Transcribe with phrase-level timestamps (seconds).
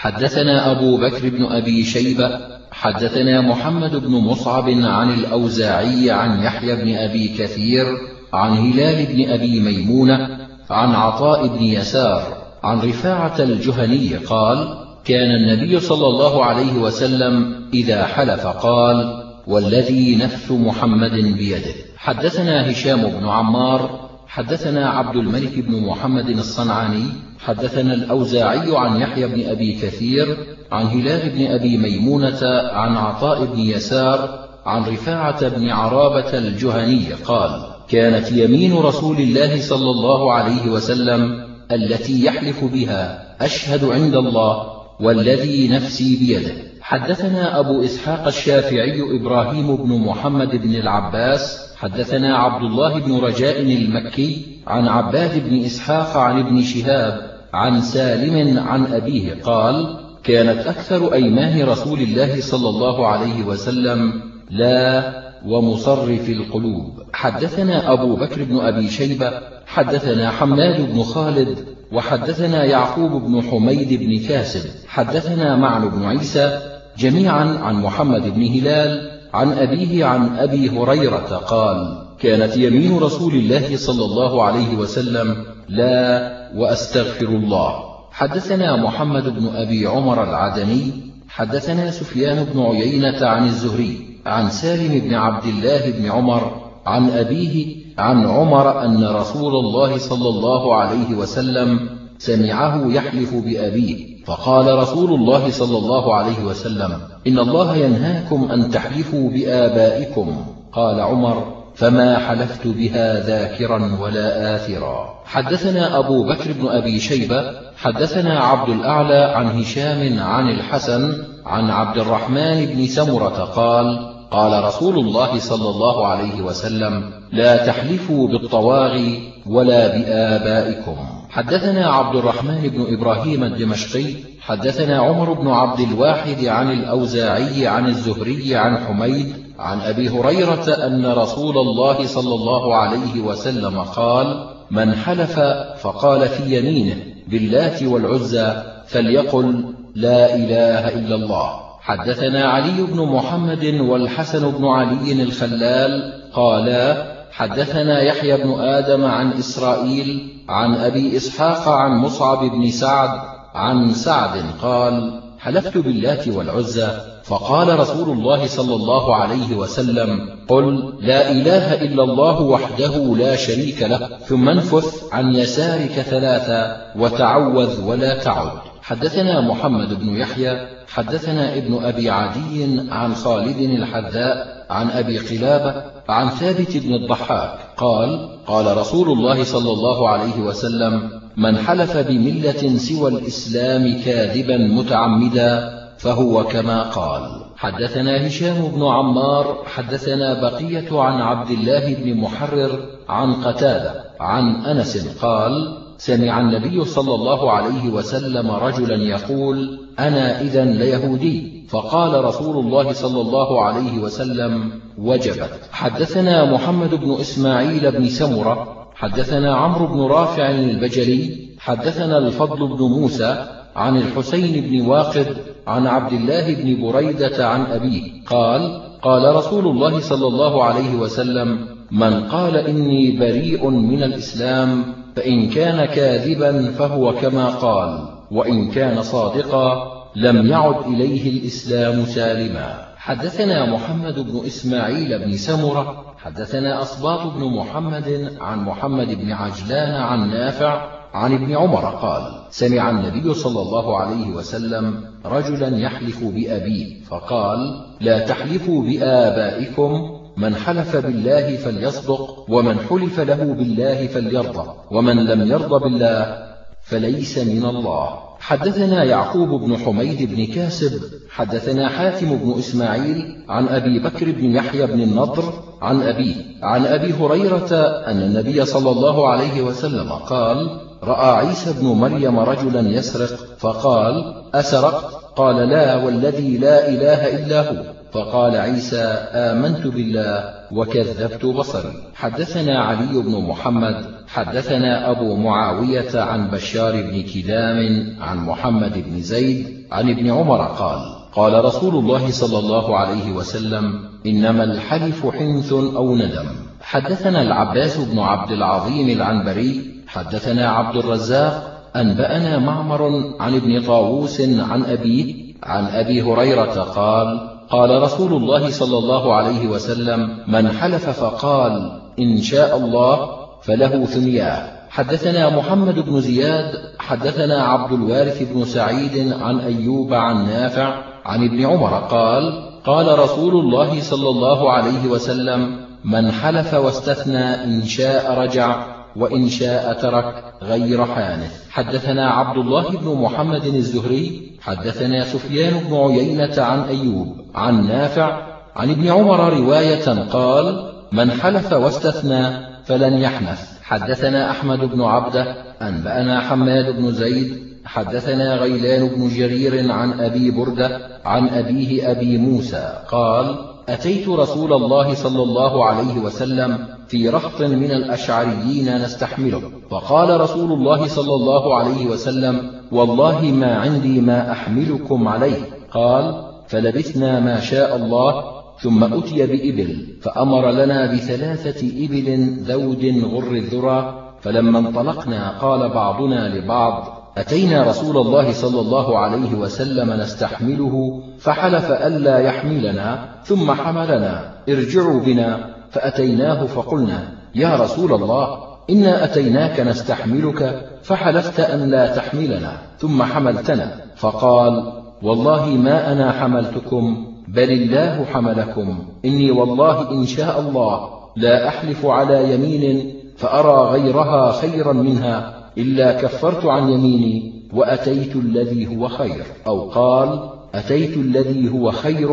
[0.00, 6.94] حدثنا أبو بكر بن أبي شيبة حدثنا محمد بن مصعب عن الأوزاعي عن يحيى بن
[6.96, 7.86] أبي كثير
[8.32, 10.38] عن هلال بن أبي ميمونة
[10.70, 12.22] عن عطاء بن يسار
[12.62, 20.50] عن رفاعة الجهني قال كان النبي صلى الله عليه وسلم إذا حلف قال والذي نفس
[20.50, 21.74] محمد بيده.
[21.96, 27.04] حدثنا هشام بن عمار حدثنا عبد الملك بن محمد الصنعاني
[27.38, 30.36] حدثنا الأوزاعي عن يحيى بن أبي كثير
[30.72, 32.38] عن هلال بن أبي ميمونة
[32.72, 39.90] عن عطاء بن يسار عن رفاعة بن عرابة الجهني قال كانت يمين رسول الله صلى
[39.90, 44.66] الله عليه وسلم التي يحلف بها أشهد عند الله
[45.00, 46.67] والذي نفسي بيده.
[46.88, 54.46] حدثنا أبو إسحاق الشافعي إبراهيم بن محمد بن العباس حدثنا عبد الله بن رجاء المكي
[54.66, 61.68] عن عباد بن إسحاق عن ابن شهاب عن سالم عن أبيه قال كانت أكثر أيمان
[61.68, 65.12] رسول الله صلى الله عليه وسلم لا
[65.46, 67.02] ومصرف القلوب.
[67.12, 69.32] حدثنا أبو بكر بن أبي شيبة
[69.66, 71.58] حدثنا حماد بن خالد
[71.92, 79.10] وحدثنا يعقوب بن حميد بن كاسب حدثنا معن بن عيسى جميعا عن محمد بن هلال
[79.34, 85.36] عن أبيه عن أبي هريرة قال كانت يمين رسول الله صلى الله عليه وسلم
[85.68, 87.74] لا وأستغفر الله.
[88.12, 90.92] حدثنا محمد بن أبي عمر العدني
[91.28, 97.76] حدثنا سفيان بن عيينة عن الزهري عن سالم بن عبد الله بن عمر عن أبيه
[97.98, 104.24] عن عمر أن رسول الله صلى الله عليه وسلم سمعه يحلف بأبيه.
[104.24, 106.92] فقال رسول الله صلى الله عليه وسلم
[107.26, 110.44] إن الله ينهاكم أن تحلفوا بآبائكم.
[110.72, 115.14] قال عمر فما حلفت بها ذاكرا ولا آثرا.
[115.24, 117.42] حدثنا أبو بكر بن أبي شيبة
[117.76, 121.12] حدثنا عبد الأعلى عن هشام عن الحسن
[121.46, 128.28] عن عبد الرحمن بن سمرة قال قال رسول الله صلى الله عليه وسلم لا تحلفوا
[128.28, 131.17] بالطواغي ولا بآبائكم.
[131.38, 138.56] حدثنا عبد الرحمن بن إبراهيم الدمشقي حدثنا عمر بن عبد الواحد عن الأوزاعي عن الزهري
[138.56, 145.40] عن حميد عن أبي هريرة أن رسول الله صلى الله عليه وسلم قال من حلف
[145.80, 146.96] فقال في يمينه
[147.28, 151.60] باللات والعزى فليقل لا إله إلا الله.
[151.80, 160.28] حدثنا علي بن محمد والحسن بن علي الخلال قالا حدثنا يحيى بن آدم عن إسرائيل
[160.48, 163.10] عن أبي إسحاق عن مصعب بن سعد
[163.54, 166.88] عن سعد قال حلفت باللات والعزى
[167.24, 173.82] فقال رسول الله صلى الله عليه وسلم قل لا إله إلا الله وحده لا شريك
[173.82, 178.50] له ثم انفث عن يسارك ثلاثا وتعوذ ولا تعد.
[178.82, 186.28] حدثنا محمد بن يحيى حدثنا ابن أبي عدي عن خالد الحذاء عن أبي قلابة عن
[186.28, 193.10] ثابت بن الضحاك قال قال رسول الله صلى الله عليه وسلم من حلف بملة سوى
[193.10, 197.22] الإسلام كاذبا متعمدا فهو كما قال
[197.56, 205.18] حدثنا هشام بن عمار حدثنا بقية عن عبد الله بن محرر عن قتادة عن أنس
[205.22, 212.92] قال سمع النبي صلى الله عليه وسلم رجلا يقول أنا إذا ليهودي فقال رسول الله
[212.92, 215.50] صلى الله عليه وسلم وجبت.
[215.72, 223.46] حدثنا محمد بن إسماعيل بن سمرة حدثنا عمرو بن رافع البجلي حدثنا الفضل بن موسى
[223.76, 225.36] عن الحسين بن واقد
[225.66, 231.66] عن عبد الله بن بريدة عن أبيه قال قال رسول الله صلى الله عليه وسلم
[231.90, 234.84] من قال إني بريء من الإسلام
[235.16, 242.88] فإن كان كاذبا فهو كما قال وإن كان صادقا لم يعد إليه الإسلام سالما.
[242.96, 250.30] حدثنا محمد بن إسماعيل بن سمرة حدثنا أصباط بن محمد عن محمد بن عجلان عن
[250.30, 257.58] نافع عن ابن عمر قال سمع النبي صلى الله عليه وسلم رجلا يحلف بأبيه فقال
[258.00, 265.84] لا تحلفوا بآبائكم من حلف بالله فليصدق ومن حلف له بالله فليرضى ومن لم يرضى
[265.84, 266.48] بالله
[266.82, 268.27] فليس من الله.
[268.40, 274.86] حدثنا يعقوب بن حميد بن كاسب حدثنا حاتم بن إسماعيل عن أبي بكر بن يحيى
[274.86, 275.52] بن النضر
[275.82, 277.68] عن أبيه عن أبي هريرة
[278.06, 285.18] أن النبي صلى الله عليه وسلم قال رأى عيسى بن مريم رجلا يسرق فقال أسرقت؟
[285.36, 287.97] قال لا والذي لا إله إلا هو.
[288.12, 289.02] فقال عيسى
[289.32, 291.92] آمنت بالله وكذبت بصري.
[292.14, 297.78] حدثنا علي بن محمد حدثنا أبو معاوية عن بشار بن كدام
[298.20, 301.00] عن محمد بن زيد عن ابن عمر قال
[301.32, 306.46] قال رسول الله صلى الله عليه وسلم إنما الحلف حنث أو ندم.
[306.80, 313.02] حدثنا العباس بن عبد العظيم العنبري حدثنا عبد الرزاق أنبأنا معمر
[313.40, 319.66] عن ابن طاووس عن أبيه عن أبي هريرة قال قال رسول الله صلى الله عليه
[319.66, 323.28] وسلم من حلف فقال إن شاء الله
[323.62, 331.02] فله ثنياه حدثنا محمد بن زياد حدثنا عبد الوارث بن سعيد عن أيوب عن نافع
[331.24, 337.84] عن ابن عمر قال قال رسول الله صلى الله عليه وسلم من حلف واستثنى إن
[337.84, 338.86] شاء رجع
[339.16, 341.70] وإن شاء ترك غير حانث.
[341.70, 347.36] حدثنا عبد الله بن محمد الزهري حدثنا سفيان بن عيينة عن أيوب.
[347.54, 348.42] عن نافع
[348.76, 353.78] عن ابن عمر رواية قال من حلف واستثنى فلن يحنث.
[353.82, 361.00] حدثنا أحمد بن عبده أنبأنا حماد بن زيد حدثنا غيلان بن جرير عن أبي بردة
[361.24, 363.56] عن أبيه أبي موسى قال
[363.88, 369.62] أتيت رسول الله صلى الله عليه وسلم في رهط من الأشعريين نستحمله.
[369.90, 375.60] فقال رسول الله صلى الله عليه وسلم والله ما عندي ما أحملكم عليه.
[375.92, 384.24] قال فلبثنا ما شاء الله ثم أتي بإبل فأمر لنا بثلاثة إبل ذود غر الذرى
[384.40, 392.38] فلما انطلقنا قال بعضنا لبعض أتينا رسول الله صلى الله عليه وسلم نستحمله فحلف ألا
[392.38, 398.58] يحملنا ثم حملنا ارجعوا بنا فأتيناه فقلنا يا رسول الله
[398.90, 404.92] إنا أتيناك نستحملك فحلفت أن لا تحملنا ثم حملتنا فقال
[405.22, 408.98] والله ما أنا حملتكم بل الله حملكم.
[409.24, 416.66] إني والله إن شاء الله لا أحلف على يمين فأرى غيرها خيرا منها إلا كفرت
[416.66, 419.44] عن يميني وأتيت الذي هو خير.
[419.66, 422.30] أو قال أتيت الذي هو خير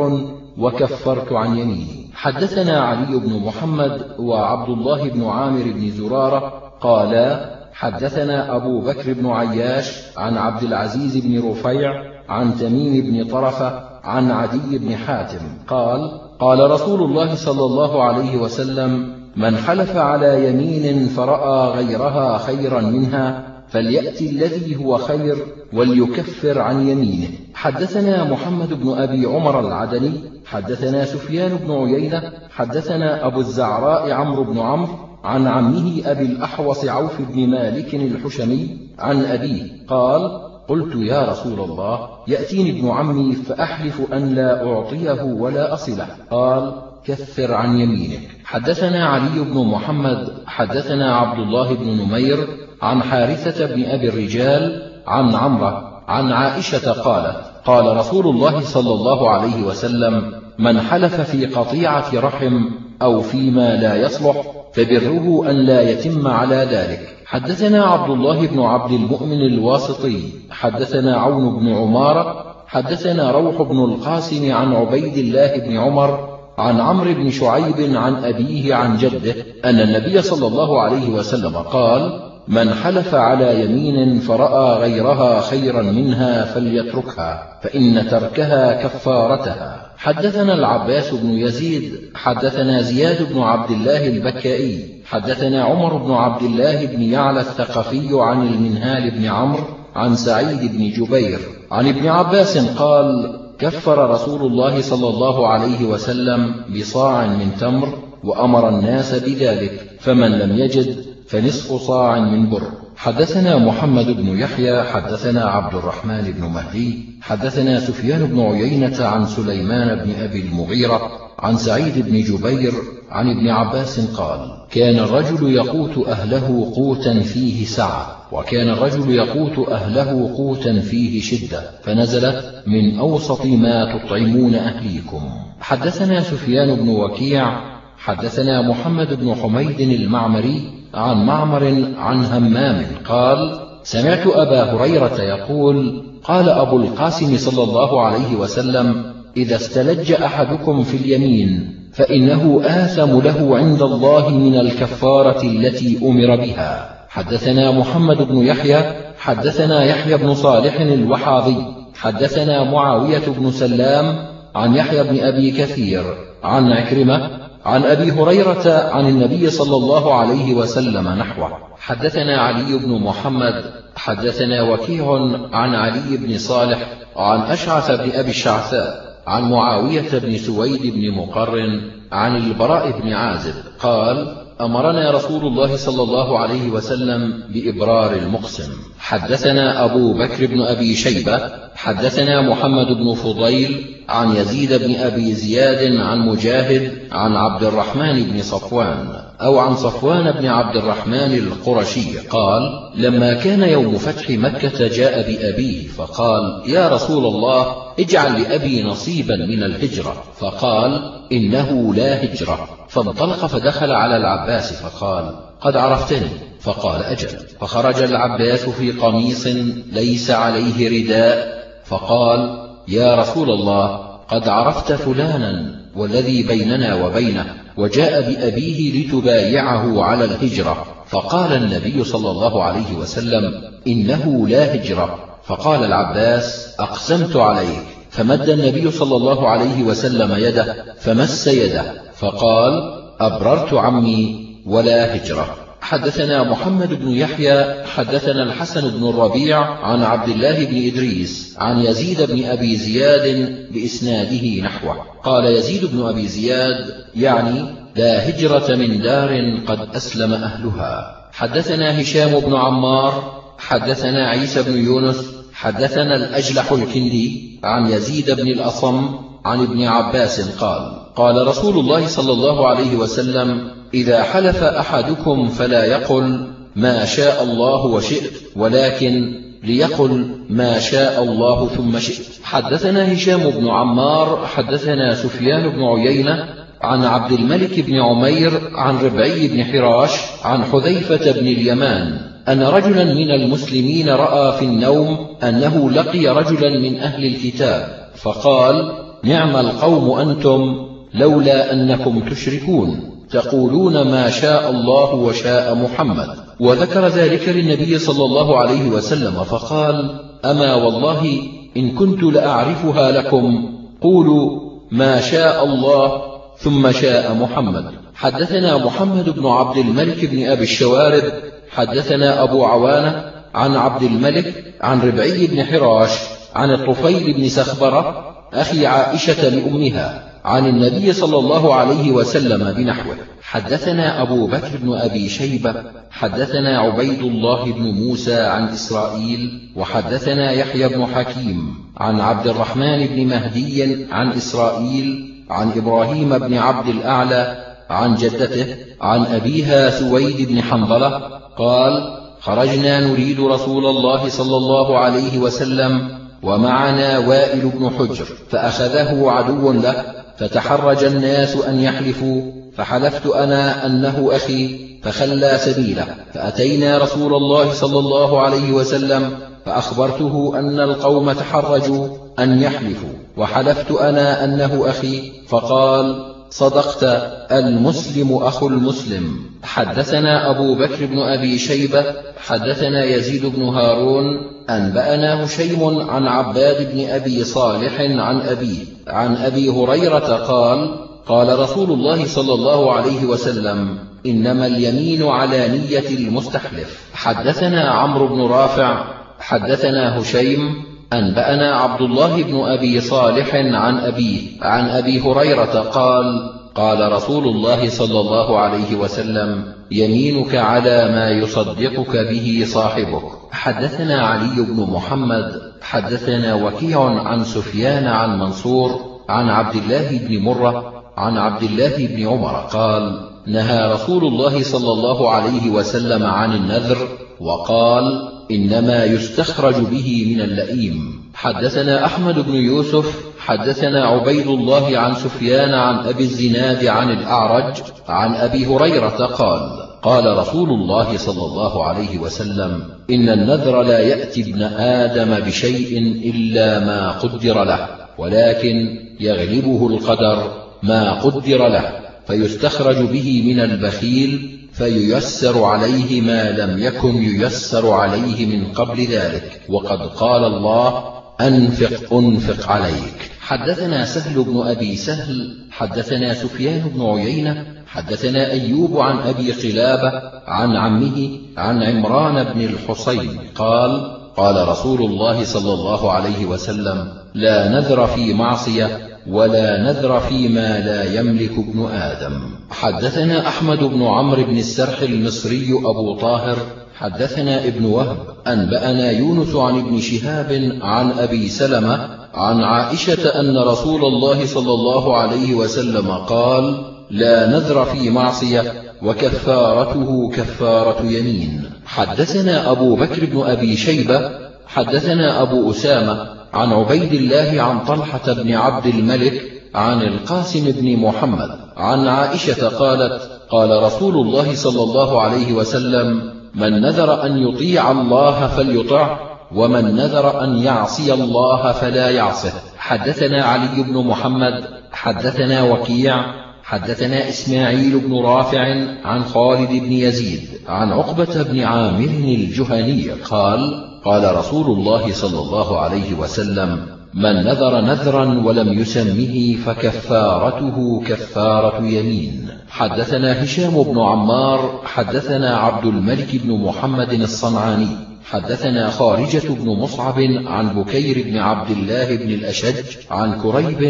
[0.57, 2.05] وكفرت عن يميني.
[2.13, 9.27] حدثنا علي بن محمد وعبد الله بن عامر بن زرارة قالا حدثنا أبو بكر بن
[9.27, 16.21] عياش عن عبد العزيز بن رفيع عن تميم بن طرفة عن عدي بن حاتم قال
[16.39, 23.43] قال رسول الله صلى الله عليه وسلم من حلف على يمين فرأى غيرها خيرا منها
[23.67, 25.37] فليأتي الذي هو خير
[25.73, 27.27] وليكفر عن يمينه.
[27.53, 30.11] حدثنا محمد بن أبي عمر العدني
[30.45, 34.93] حدثنا سفيان بن عيينة حدثنا أبو الزعراء عمرو بن عمرو
[35.23, 42.14] عن عمه أبي الأحوص عوف بن مالك الحشمي عن أبيه قال قلت يا رسول الله
[42.27, 46.07] يأتيني ابن عمي فأحلف أن لا أعطيه ولا أصله.
[46.31, 46.73] قال
[47.05, 48.19] كفر عن يمينك.
[48.45, 52.47] حدثنا علي بن محمد حدثنا عبد الله بن نمير
[52.81, 59.29] عن حارثة بن أبي الرجال عن عمرة عن عائشة قالت قال رسول الله صلى الله
[59.29, 62.69] عليه وسلم من حلف في قطيعة رحم
[63.01, 64.41] أو فيما لا يصلح
[64.73, 67.14] فبره أن لا يتم على ذلك.
[67.25, 70.19] حدثنا عبد الله بن عبد المؤمن الواسطي
[70.51, 77.13] حدثنا عون بن عمارة حدثنا روح بن القاسم عن عبيد الله بن عمر عن عمرو
[77.13, 79.35] بن شعيب عن أبيه عن جده
[79.65, 86.45] أن النبي صلى الله عليه وسلم قال من حلف على يمين فرأى غيرها خيرا منها
[86.45, 89.94] فليتركها فإن تركها كفارتها.
[90.05, 96.85] حدثنا العباس بن يزيد حدثنا زياد بن عبد الله البكائي حدثنا عمر بن عبد الله
[96.85, 99.63] بن يعلى الثقفي عن المنهال بن عمرو
[99.95, 101.39] عن سعيد بن جبير
[101.71, 108.69] عن ابن عباس قال كفر رسول الله صلى الله عليه وسلم بصاع من تمر وأمر
[108.69, 112.84] الناس بذلك فمن لم يجد فنصف صاع من بر.
[112.97, 120.05] حدثنا محمد بن يحيى حدثنا عبد الرحمن بن مهدي حدثنا سفيان بن عيينة عن سليمان
[120.05, 122.73] بن أبي المغيرة عن سعيد بن جبير
[123.09, 124.39] عن ابن عباس قال
[124.71, 132.63] كان الرجل يقوت أهله قوتا فيه سعة وكان الرجل يقوت أهله قوتا فيه شدة فنزلت
[132.67, 135.21] من أوسط ما تطعمون أهليكم
[135.61, 144.27] حدثنا سفيان بن وكيع حدثنا محمد بن حميد المعمري عن معمر عن همام قال سمعت
[144.27, 151.75] أبا هريرة يقول قال أبو القاسم صلى الله عليه وسلم إذا استلج أحدكم في اليمين
[151.93, 156.95] فإنه آثم له عند الله من الكفارة التي أمر بها.
[157.09, 158.77] حدثنا محمد بن يحيى
[159.19, 161.55] حدثنا يحيى بن صالح الوحاضي
[161.95, 164.15] حدثنا معاوية بن سلام
[164.55, 166.03] عن يحيى بن أبي كثير
[166.43, 167.29] عن عكرمة
[167.65, 171.57] عن أبي هريرة عن النبي صلى الله عليه وسلم نحوه.
[171.77, 175.05] حدثنا علي بن محمد حدثنا وكيع
[175.53, 176.79] عن علي بن صالح
[177.15, 183.53] عن أشعث بن أبي الشعثاء عن معاوية بن سويد بن مقرن عن البراء بن عازب
[183.79, 188.71] قال أمرنا رسول الله صلى الله عليه وسلم بإبرار المقسم.
[189.05, 191.39] حدثنا أبو بكر بن أبي شيبة
[191.75, 198.41] حدثنا محمد بن فضيل عن يزيد بن أبي زياد عن مجاهد عن عبد الرحمن بن
[198.41, 199.07] صفوان
[199.41, 205.87] أو عن صفوان بن عبد الرحمن القرشي قال لما كان يوم فتح مكة جاء بأبيه
[205.87, 213.91] فقال يا رسول الله اجعل لأبي نصيبا من الهجرة فقال إنه لا هجرة فانطلق فدخل
[213.91, 217.29] على العباس فقال قد عرفتني فقال أجل
[217.59, 219.47] فخرج العباس في قميص
[219.91, 223.87] ليس عليه رداء فقال يا رسول الله
[224.27, 227.45] قد عرفت فلانا والذي بيننا وبينه
[227.77, 230.85] وجاء بأبيه لتبايعه على الهجرة.
[231.07, 233.53] فقال النبي صلى الله عليه وسلم
[233.87, 235.19] إنه لا هجرة.
[235.43, 241.83] فقال العباس أقسمت عليك فمد النبي صلى الله عليه وسلم يده فمس يده
[242.15, 242.73] فقال
[243.19, 245.64] أبررت عمي ولا هجرة.
[245.85, 252.21] حدثنا محمد بن يحيى حدثنا الحسن بن الربيع عن عبد الله بن إدريس عن يزيد
[252.21, 254.97] بن أبي زياد بإسناده نحوه.
[255.23, 257.65] قال يزيد بن أبي زياد يعني
[257.95, 261.15] لا هجرة من دار قد أسلم أهلها.
[261.31, 265.17] حدثنا هشام بن عمار حدثنا عيسى بن يونس
[265.53, 269.15] حدثنا الأجلح الكندي عن يزيد بن الأصم
[269.45, 275.85] عن ابن عباس قال قال رسول الله صلى الله عليه وسلم إذا حلف أحدكم فلا
[275.85, 282.25] يقل ما شاء الله وشئت ولكن ليقل ما شاء الله ثم شئت.
[282.43, 286.49] حدثنا هشام بن عمار حدثنا سفيان بن عيينة
[286.81, 290.11] عن عبد الملك بن عمير عن ربعي بن حراش
[290.43, 296.99] عن حذيفة بن اليمان أن رجلا من المسلمين رأى في النوم أنه لقي رجلا من
[296.99, 298.91] أهل الكتاب فقال
[299.23, 303.14] نعم القوم أنتم لولا أنكم تشركون.
[303.31, 306.27] تقولون ما شاء الله وشاء محمد.
[306.59, 311.39] وذكر ذلك للنبي صلى الله عليه وسلم فقال أما والله
[311.77, 313.69] إن كنت لأعرفها لكم
[314.01, 314.59] قولوا
[314.91, 316.21] ما شاء الله
[316.57, 317.85] ثم شاء محمد.
[318.15, 321.23] حدثنا محمد بن عبد الملك بن أبي الشوارب
[321.71, 326.11] حدثنا أبو عوانة عن عبد الملك عن ربعي بن حراش
[326.55, 330.34] عن الطفيل بن سخبرة أخي عائشة لأمها.
[330.45, 335.73] عن النبي صلى الله عليه وسلم بنحوه حدثنا أبو بكر بن أبي شيبة
[336.11, 343.27] حدثنا عبيد الله بن موسى عن إسرائيل وحدثنا يحيى بن حكيم عن عبد الرحمن بن
[343.27, 351.17] مهدي عن إسرائيل عن إبراهيم بن عبد الأعلى عن جدته عن أبيها سويد بن حنظلة
[351.57, 359.71] قال خرجنا نريد رسول الله صلى الله عليه وسلم ومعنا وائل بن حجر فأخذه عدو
[359.71, 362.41] له فتحرج الناس أن يحلفوا
[362.77, 370.79] فحلفت أنا أنه أخي فخلى سبيله فأتينا رسول الله صلى الله عليه وسلم فأخبرته أن
[370.79, 372.07] القوم تحرجوا
[372.39, 377.03] أن يحلفوا وحلفت أنا أنه أخي فقال صدقت
[377.51, 379.39] المسلم أخو المسلم.
[379.63, 382.05] حدثنا أبو بكر بن أبي شيبة
[382.37, 384.25] حدثنا يزيد بن هارون
[384.69, 390.95] أنبأنا هشيم عن عباد بن أبي صالح عن أبيه عن أبي هريرة قال
[391.27, 396.99] قال رسول الله صلى الله عليه وسلم إنما اليمين على نية المستحلف.
[397.13, 399.05] حدثنا عمرو بن رافع
[399.39, 407.11] حدثنا هشيم أنبأنا عبد الله بن أبي صالح عن أبيه عن أبي هريرة قال قال
[407.11, 413.23] رسول الله صلى الله عليه وسلم يمينك على ما يصدقك به صاحبك.
[413.51, 420.93] حدثنا علي بن محمد حدثنا وكيع عن سفيان عن منصور عن عبد الله بن مرة
[421.17, 426.97] عن عبد الله بن عمر قال نهى رسول الله صلى الله عليه وسلم عن النذر
[427.39, 431.25] وقال إنما يستخرج به من اللئيم.
[431.33, 437.73] حدثنا أحمد بن يوسف حدثنا عبيد الله عن سفيان عن أبي الزناد عن الأعرج
[438.07, 444.41] عن أبي هريرة قال قال رسول الله صلى الله عليه وسلم إن النذر لا يأتي
[444.41, 447.87] ابن آدم بشيء إلا ما قدر له
[448.17, 450.51] ولكن يغلبه القدر
[450.83, 451.91] ما قدر له
[452.27, 459.61] فيستخرج به من البخيل فييسر عليه ما لم يكن ييسر عليه من قبل ذلك.
[459.69, 461.03] وقد قال الله
[461.41, 463.31] أنفق أنفق عليك.
[463.41, 470.11] حدثنا سهل بن أبي سهل حدثنا سفيان بن عيينة حدثنا أيوب عن أبي قلابة
[470.47, 473.39] عن عمه عن عمران بن الحصين.
[473.55, 480.79] قال قال رسول الله صلى الله عليه وسلم لا نذر في معصية ولا نذر فيما
[480.79, 482.41] لا يملك ابن آدم.
[482.69, 486.57] حدثنا أحمد بن عمرو بن السرح المصري أبو طاهر.
[486.95, 488.17] حدثنا ابن وهب.
[488.47, 495.17] أنبأنا يونس عن ابن شهاب عن أبي سلمة عن عائشة أن رسول الله صلى الله
[495.17, 501.63] عليه وسلم قال لا نذر في معصية وكفارته كفارة يمين.
[501.85, 504.45] حدثنا أبو بكر بن أبي شيبة.
[504.67, 509.41] حدثنا أبو أسامة عن عبيد الله عن طلحة بن عبد الملك
[509.75, 516.81] عن القاسم بن محمد عن عائشة قالت قال رسول الله صلى الله عليه وسلم من
[516.81, 519.17] نذر أن يطيع الله فليطع
[519.55, 522.53] ومن نذر أن يعصي الله فلا يعصه.
[522.77, 526.25] حدثنا علي بن محمد حدثنا وكيع
[526.63, 528.59] حدثنا إسماعيل بن رافع
[529.03, 535.79] عن خالد بن يزيد عن عقبة بن عامر الجهني قال قال رسول الله صلى الله
[535.79, 542.47] عليه وسلم من نذر نذرا ولم يسمه فكفارته كفارة يمين.
[542.69, 547.87] حدثنا هشام بن عمار حدثنا عبد الملك بن محمد الصنعاني
[548.25, 553.83] حدثنا خارجة بن مصعب عن بكير بن عبد الله بن الأشج عن كريب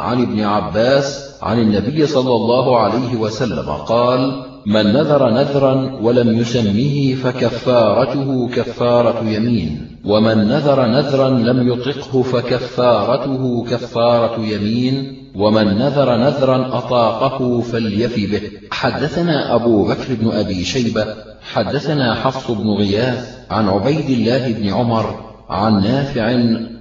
[0.00, 7.14] عن ابن عباس عن النبي صلى الله عليه وسلم قال من نذر نذرا ولم يسمه
[7.14, 17.60] فكفارته كفارة يمين ومن نذر نذرا لم يطقه فكفارته كفارة يمين ومن نذر نذرا أطاقه
[17.60, 18.42] فليف به.
[18.70, 21.06] حدثنا أبو بكر بن أبي شيبة
[21.52, 25.14] حدثنا حفص بن غياث عن عبيد الله بن عمر
[25.48, 26.22] عن نافع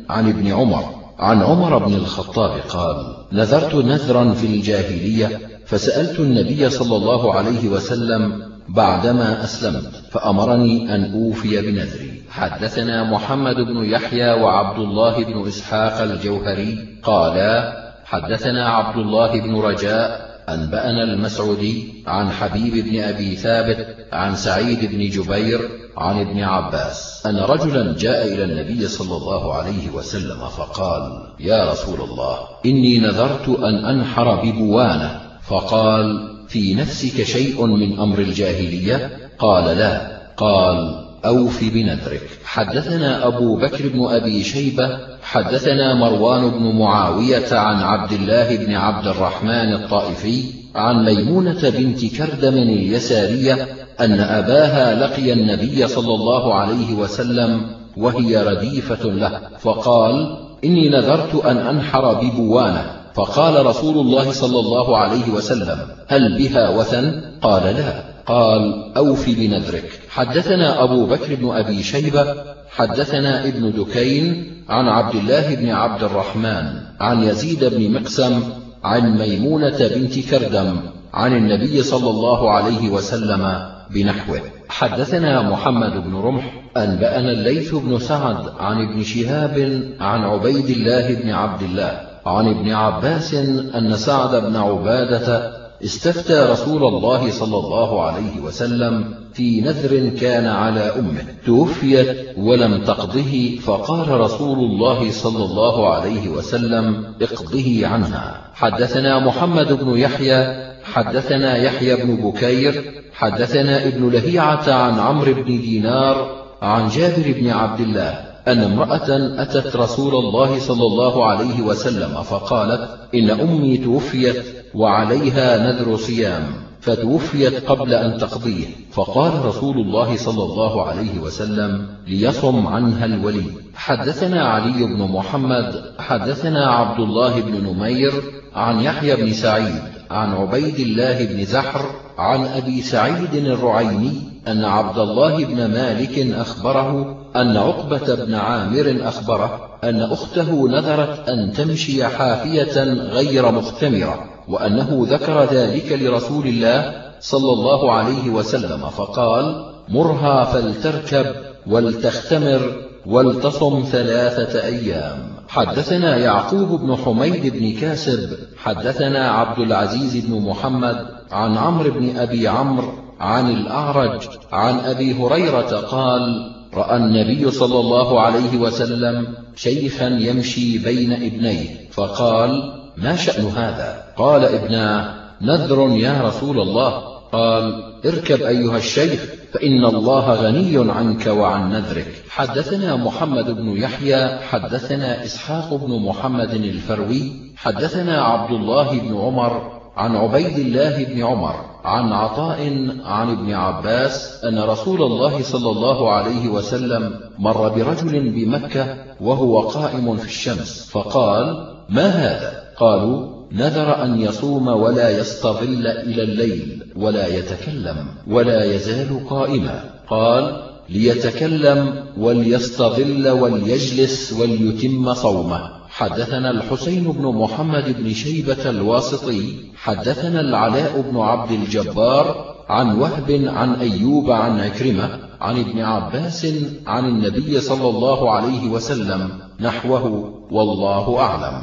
[0.10, 0.84] عن ابن عمر
[1.20, 2.96] عن عمر بن الخطاب قال
[3.32, 11.62] نذرت نذرا في الجاهلية فسألت النبي صلى الله عليه وسلم بعدما أسلمت فأمرني أن أوفي
[11.62, 12.24] بنذري.
[12.30, 17.74] حدثنا محمد بن يحيى وعبد الله بن إسحاق الجوهري قالا
[18.06, 25.10] حدثنا عبد الله بن رجاء أنبأنا المسعودي عن حبيب بن أبي ثابت عن سعيد بن
[25.10, 31.72] جبير عن ابن عباس أن رجلا جاء إلى النبي صلى الله عليه وسلم فقال يا
[31.72, 35.21] رسول الله إني نذرت أن أنحر ببوانة
[35.52, 39.10] فقال في نفسك شيء من أمر الجاهلية؟
[39.40, 40.22] قال لا.
[40.38, 42.28] قال أوف بنذرك.
[42.44, 44.90] حدثنا أبو بكر بن أبي شيبة
[45.24, 50.44] حدثنا مروان بن معاوية عن عبد الله بن عبد الرحمن الطائفي
[50.76, 53.68] عن ميمونة بنت كردم اليسارية
[54.00, 57.62] أن أباها لقي النبي صلى الله عليه وسلم
[57.98, 63.01] وهي رديفة له فقال إني نذرت أن أنحر ببوانة.
[63.14, 68.04] فقال رسول الله صلى الله عليه وسلم هل بها وثن؟ قال لا.
[68.26, 70.00] قال أوف بنذرك.
[70.10, 72.36] حدثنا أبو بكر بن أبي شيبة
[72.70, 76.66] حدثنا ابن دكين عن عبد الله بن عبد الرحمن
[77.00, 78.44] عن يزيد بن مقسم
[78.84, 80.78] عن ميمونة بنت كردم
[81.14, 84.42] عن النبي صلى الله عليه وسلم بنحوه.
[84.70, 91.30] حدثنا محمد بن رمح أنبأنا الليث بن سعد عن ابن شهاب عن عبيد الله بن
[91.30, 93.34] عبد الله عن ابن عباس
[93.76, 100.80] أن سعد بن عبادة استفتى رسول الله صلى الله عليه وسلم في نذر كان على
[100.80, 101.26] أمه.
[101.46, 108.42] توفيت ولم تقضه فقال رسول الله صلى الله عليه وسلم اقضه عنها.
[108.54, 116.44] حدثنا محمد بن يحيى حدثنا يحيى بن بكير حدثنا ابن لهيعة عن عمرو بن دينار
[116.62, 118.31] عن جابر بن عبد الله.
[118.48, 125.98] أن امرأة أتت رسول الله صلى الله عليه وسلم فقالت إن أمي توفيت وعليها نذر
[125.98, 126.44] صيام
[126.82, 128.66] فتوفيت قبل أن تقضيه.
[128.92, 133.44] فقال رسول الله صلى الله عليه وسلم ليصم عنها الولي.
[133.76, 138.14] حدثنا علي بن محمد حدثنا عبد الله بن نمير
[138.56, 141.86] عن يحيى بن سعيد عن عبيد الله بن زحر
[142.18, 144.12] عن أبي سعيد الرعيني
[144.48, 151.54] أن عبد الله بن مالك أخبره أن عقبة بن عامر أخبره أن أخته نذرت أن
[151.54, 160.44] تمشي حافية غير مختمرة وأنه ذكر ذلك لرسول الله صلى الله عليه وسلم فقال مرها
[160.44, 161.26] فلتركب
[161.68, 162.62] ولتختمر
[163.06, 165.32] ولتصم ثلاثة أيام.
[165.48, 172.48] حدثنا يعقوب بن حميد بن كاسب حدثنا عبد العزيز بن محمد عن عمرو بن أبي
[172.48, 180.78] عمرو عن الأعرج عن أبي هريرة قال رأى النبي صلى الله عليه وسلم شيخا يمشي
[180.78, 187.12] بين ابنيه فقال ما شأن هذا؟ قال ابناه نذر يا رسول الله.
[187.32, 192.24] قال اركب أيها الشيخ فإن الله غني عنك وعن نذرك.
[192.30, 200.16] حدثنا محمد بن يحيى حدثنا إسحاق بن محمد الفروي حدثنا عبد الله بن عمر عن
[200.16, 206.50] عبيد الله بن عمر عن عطاء عن ابن عباس أن رسول الله صلى الله عليه
[206.50, 214.68] وسلم مر برجل بمكة وهو قائم في الشمس فقال ما هذا؟ قالوا نذر أن يصوم
[214.68, 219.84] ولا يستظل إلى الليل ولا يتكلم ولا يزال قائما.
[220.10, 225.81] قال ليتكلم وليستظل وليجلس وليتم صومه.
[225.92, 233.74] حدثنا الحسين بن محمد بن شيبة الواسطي حدثنا العلاء بن عبد الجبار عن وهب عن
[233.74, 236.48] أيوب عن عكرمة عن ابن عباس
[236.88, 241.62] عن النبي صلى الله عليه وسلم نحوه والله أعلم.